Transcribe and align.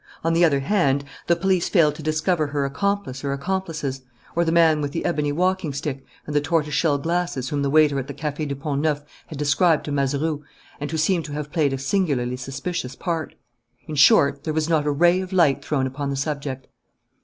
On 0.23 0.33
the 0.33 0.43
other 0.43 0.61
hand, 0.61 1.03
the 1.27 1.35
police 1.35 1.69
failed 1.69 1.93
to 1.93 2.01
discover 2.01 2.47
her 2.47 2.65
accomplice 2.65 3.23
or 3.23 3.33
accomplices, 3.33 4.01
or 4.35 4.43
the 4.43 4.51
man 4.51 4.81
with 4.81 4.93
the 4.93 5.05
ebony 5.05 5.31
walking 5.31 5.73
stick 5.73 6.03
and 6.25 6.35
the 6.35 6.41
tortoise 6.41 6.73
shell 6.73 6.97
glasses 6.97 7.49
whom 7.49 7.61
the 7.61 7.69
waiter 7.69 7.99
at 7.99 8.07
the 8.07 8.13
Café 8.15 8.47
du 8.47 8.55
Pont 8.55 8.81
Neuf 8.81 9.03
had 9.27 9.37
described 9.37 9.83
to 9.85 9.91
Mazeroux 9.91 10.43
and 10.79 10.89
who 10.89 10.97
seemed 10.97 11.25
to 11.25 11.33
have 11.33 11.51
played 11.51 11.71
a 11.71 11.77
singularly 11.77 12.35
suspicious 12.35 12.95
part. 12.95 13.35
In 13.85 13.93
short, 13.93 14.43
there 14.43 14.55
was 14.55 14.67
not 14.67 14.87
a 14.87 14.91
ray 14.91 15.21
of 15.21 15.31
light 15.31 15.63
thrown 15.63 15.85
upon 15.85 16.09
the 16.09 16.15
subject. 16.15 16.65